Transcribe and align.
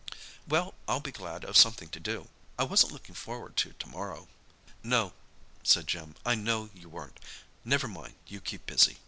"Well, 0.47 0.73
I'll 0.87 0.99
be 0.99 1.11
glad 1.11 1.43
of 1.45 1.55
something 1.55 1.89
to 1.89 1.99
do. 1.99 2.29
I 2.57 2.63
wasn't 2.63 2.91
looking 2.91 3.13
forward 3.13 3.55
to 3.57 3.73
to 3.73 3.87
morrow." 3.87 4.29
"No," 4.81 5.13
said 5.61 5.85
Jim, 5.85 6.15
"I 6.25 6.33
know 6.33 6.71
you 6.73 6.89
weren't. 6.89 7.19
Never 7.63 7.87
mind, 7.87 8.15
you 8.25 8.41
keep 8.41 8.65
busy. 8.65 8.97